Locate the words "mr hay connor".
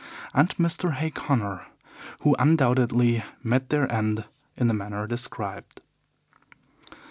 0.57-1.67